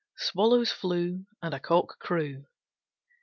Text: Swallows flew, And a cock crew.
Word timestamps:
Swallows 0.17 0.71
flew, 0.71 1.27
And 1.43 1.53
a 1.53 1.59
cock 1.59 1.99
crew. 1.99 2.47